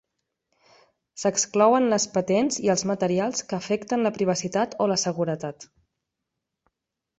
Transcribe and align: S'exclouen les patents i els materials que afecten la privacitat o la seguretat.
S'exclouen 1.23 1.85
les 1.93 2.07
patents 2.15 2.57
i 2.63 2.71
els 2.75 2.85
materials 2.93 3.45
que 3.51 3.59
afecten 3.59 4.09
la 4.09 4.15
privacitat 4.19 4.77
o 4.87 4.91
la 4.95 4.99
seguretat. 5.05 5.71